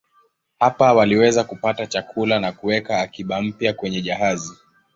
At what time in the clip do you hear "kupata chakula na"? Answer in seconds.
1.43-2.51